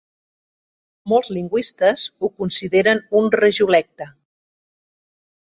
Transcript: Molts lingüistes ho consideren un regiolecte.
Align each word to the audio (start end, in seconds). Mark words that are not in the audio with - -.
Molts 1.11 1.29
lingüistes 1.37 2.05
ho 2.23 2.31
consideren 2.41 3.03
un 3.21 3.29
regiolecte. 3.37 4.09